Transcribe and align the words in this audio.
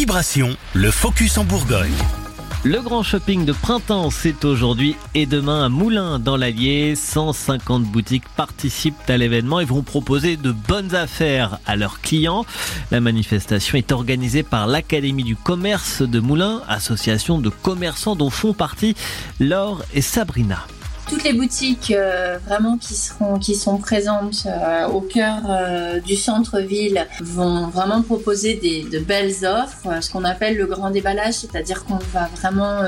Vibration, 0.00 0.56
le 0.72 0.90
focus 0.90 1.36
en 1.36 1.44
Bourgogne. 1.44 1.92
Le 2.64 2.80
grand 2.80 3.02
shopping 3.02 3.44
de 3.44 3.52
printemps, 3.52 4.08
c'est 4.08 4.46
aujourd'hui 4.46 4.96
et 5.14 5.26
demain 5.26 5.66
à 5.66 5.68
Moulins 5.68 6.18
dans 6.18 6.38
l'Allier. 6.38 6.94
150 6.96 7.84
boutiques 7.84 8.26
participent 8.34 8.94
à 9.08 9.18
l'événement 9.18 9.60
et 9.60 9.66
vont 9.66 9.82
proposer 9.82 10.38
de 10.38 10.52
bonnes 10.52 10.94
affaires 10.94 11.58
à 11.66 11.76
leurs 11.76 12.00
clients. 12.00 12.46
La 12.90 13.02
manifestation 13.02 13.76
est 13.76 13.92
organisée 13.92 14.42
par 14.42 14.66
l'Académie 14.66 15.22
du 15.22 15.36
commerce 15.36 16.00
de 16.00 16.18
Moulins, 16.18 16.62
association 16.66 17.38
de 17.38 17.50
commerçants 17.50 18.16
dont 18.16 18.30
font 18.30 18.54
partie 18.54 18.96
Laure 19.38 19.82
et 19.92 20.00
Sabrina 20.00 20.66
toutes 21.10 21.24
les 21.24 21.32
boutiques 21.32 21.90
euh, 21.90 22.38
vraiment 22.46 22.78
qui 22.78 23.54
sont 23.56 23.78
présentes 23.78 24.46
euh, 24.46 24.86
au 24.86 25.00
cœur 25.00 25.42
euh, 25.48 25.98
du 25.98 26.14
centre-ville 26.14 27.04
vont 27.20 27.66
vraiment 27.66 28.00
proposer 28.02 28.54
de 28.90 28.98
belles 29.00 29.44
offres, 29.44 30.00
ce 30.00 30.08
qu'on 30.10 30.22
appelle 30.24 30.56
le 30.56 30.66
grand 30.66 30.90
déballage, 30.90 31.34
c'est-à-dire 31.34 31.84
qu'on 31.84 31.98
va 32.12 32.28
vraiment 32.36 32.82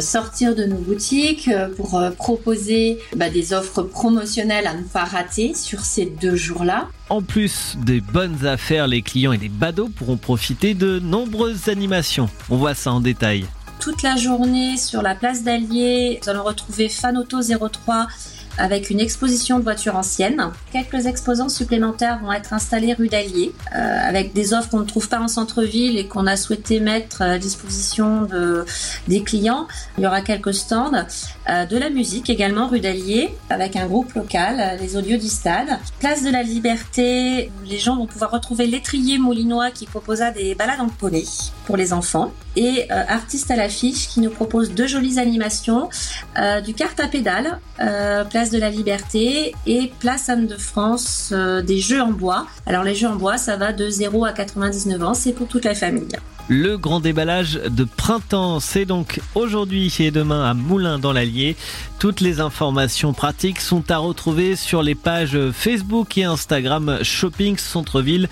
sortir 0.00 0.54
de 0.54 0.64
nos 0.64 0.76
boutiques 0.76 1.50
pour 1.76 2.00
proposer 2.16 2.98
bah, 3.16 3.28
des 3.28 3.52
offres 3.52 3.82
promotionnelles 3.82 4.66
à 4.66 4.74
ne 4.74 4.82
pas 4.82 5.04
rater 5.04 5.54
sur 5.54 5.80
ces 5.80 6.06
deux 6.06 6.36
jours-là. 6.36 6.88
En 7.08 7.22
plus 7.22 7.76
des 7.84 8.00
bonnes 8.00 8.46
affaires, 8.46 8.86
les 8.86 9.02
clients 9.02 9.32
et 9.32 9.38
les 9.38 9.48
badauds 9.48 9.88
pourront 9.88 10.16
profiter 10.16 10.74
de 10.74 10.98
nombreuses 11.00 11.68
animations. 11.68 12.28
On 12.50 12.56
voit 12.56 12.74
ça 12.74 12.92
en 12.92 13.00
détail 13.00 13.46
toute 13.78 14.02
la 14.02 14.16
journée 14.16 14.76
sur 14.76 15.02
la 15.02 15.14
place 15.14 15.42
d'Allier. 15.42 16.20
Nous 16.22 16.28
allons 16.30 16.44
retrouver 16.44 16.88
Fanoto 16.88 17.40
03 17.42 18.06
avec 18.58 18.90
une 18.90 19.00
exposition 19.00 19.58
de 19.58 19.64
voitures 19.64 19.96
anciennes. 19.96 20.50
Quelques 20.72 21.06
exposants 21.06 21.48
supplémentaires 21.48 22.20
vont 22.22 22.32
être 22.32 22.52
installés 22.52 22.94
rue 22.94 23.08
d'Allier 23.08 23.52
euh, 23.74 24.08
avec 24.08 24.32
des 24.32 24.54
offres 24.54 24.70
qu'on 24.70 24.80
ne 24.80 24.84
trouve 24.84 25.08
pas 25.08 25.20
en 25.20 25.28
centre-ville 25.28 25.98
et 25.98 26.06
qu'on 26.06 26.26
a 26.26 26.36
souhaité 26.36 26.80
mettre 26.80 27.22
à 27.22 27.38
disposition 27.38 28.22
de, 28.22 28.64
des 29.08 29.22
clients. 29.22 29.66
Il 29.98 30.04
y 30.04 30.06
aura 30.06 30.22
quelques 30.22 30.54
stands, 30.54 30.92
euh, 31.50 31.66
de 31.66 31.76
la 31.76 31.90
musique 31.90 32.30
également 32.30 32.68
rue 32.68 32.80
d'Allier 32.80 33.34
avec 33.50 33.76
un 33.76 33.86
groupe 33.86 34.12
local, 34.14 34.56
euh, 34.58 34.76
les 34.82 34.96
Audios 34.96 35.18
du 35.18 35.28
Stade. 35.28 35.78
Place 36.00 36.22
de 36.22 36.30
la 36.30 36.42
Liberté, 36.42 37.50
les 37.66 37.78
gens 37.78 37.96
vont 37.96 38.06
pouvoir 38.06 38.30
retrouver 38.30 38.66
l'étrier 38.66 39.18
moulinois 39.18 39.70
qui 39.70 39.86
proposa 39.86 40.30
des 40.30 40.54
balades 40.54 40.80
en 40.80 40.88
poney 40.88 41.24
pour 41.66 41.76
les 41.76 41.92
enfants 41.92 42.32
et 42.54 42.86
euh, 42.90 43.02
artiste 43.08 43.50
à 43.50 43.56
l'affiche 43.56 44.08
qui 44.08 44.20
nous 44.20 44.30
propose 44.30 44.72
deux 44.72 44.86
jolies 44.86 45.18
animations 45.18 45.90
euh, 46.38 46.60
du 46.60 46.72
carte 46.72 47.00
à 47.00 47.08
euh, 47.80 48.24
place 48.24 48.50
de 48.50 48.58
la 48.58 48.70
Liberté 48.70 49.54
et 49.66 49.92
place 49.98 50.28
Anne 50.28 50.46
de 50.46 50.56
France 50.56 51.32
des 51.32 51.78
jeux 51.78 52.00
en 52.00 52.12
bois. 52.12 52.46
Alors 52.66 52.84
les 52.84 52.94
jeux 52.94 53.08
en 53.08 53.16
bois, 53.16 53.36
ça 53.36 53.56
va 53.56 53.72
de 53.72 53.88
0 53.88 54.24
à 54.24 54.32
99 54.32 55.02
ans, 55.02 55.14
c'est 55.14 55.32
pour 55.32 55.48
toute 55.48 55.64
la 55.64 55.74
famille. 55.74 56.08
Le 56.48 56.78
grand 56.78 57.00
déballage 57.00 57.54
de 57.54 57.82
printemps, 57.82 58.60
c'est 58.60 58.84
donc 58.84 59.20
aujourd'hui 59.34 59.92
et 59.98 60.12
demain 60.12 60.48
à 60.48 60.54
Moulins 60.54 61.00
dans 61.00 61.12
l'Allier. 61.12 61.56
Toutes 61.98 62.20
les 62.20 62.38
informations 62.38 63.12
pratiques 63.12 63.60
sont 63.60 63.90
à 63.90 63.98
retrouver 63.98 64.54
sur 64.54 64.80
les 64.84 64.94
pages 64.94 65.36
Facebook 65.50 66.16
et 66.18 66.22
Instagram 66.22 67.00
Shopping 67.02 67.58
Centre-Ville 67.58 68.28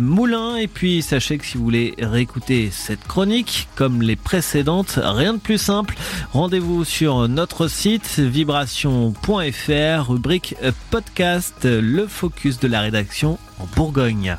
Moulins. 0.00 0.56
Et 0.56 0.68
puis 0.68 1.02
sachez 1.02 1.36
que 1.36 1.44
si 1.44 1.58
vous 1.58 1.64
voulez 1.64 1.94
réécouter 1.98 2.70
cette 2.72 3.06
chronique 3.06 3.68
comme 3.74 4.00
les 4.00 4.16
précédentes, 4.16 4.98
rien 5.02 5.34
de 5.34 5.38
plus 5.38 5.58
simple. 5.58 5.98
Rendez-vous 6.32 6.86
sur 6.86 7.28
notre 7.28 7.68
site 7.68 8.20
vibration.fr, 8.20 10.08
rubrique 10.08 10.54
podcast, 10.90 11.64
le 11.64 12.06
focus 12.06 12.58
de 12.58 12.68
la 12.68 12.80
rédaction 12.80 13.38
en 13.58 13.66
Bourgogne. 13.76 14.38